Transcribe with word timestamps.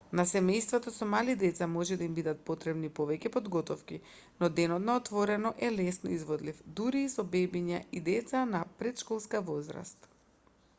на 0.19 0.23
семејствата 0.29 0.91
со 0.93 1.07
мали 1.09 1.33
деца 1.41 1.67
може 1.73 1.97
да 1.99 2.05
им 2.07 2.15
бидат 2.19 2.39
потребни 2.47 2.89
повеќе 3.01 3.31
подготовки 3.35 3.99
но 4.41 4.49
денот 4.61 4.85
на 4.87 4.97
отворено 5.03 5.53
е 5.69 5.71
лесно 5.77 6.15
изводлив 6.17 6.65
дури 6.81 7.05
и 7.11 7.13
со 7.19 7.29
бебиња 7.39 7.85
и 7.99 8.05
деца 8.11 8.45
на 8.57 8.65
претшколска 8.83 9.47
возраст 9.55 10.13